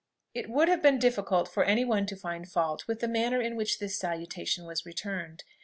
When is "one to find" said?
1.85-2.49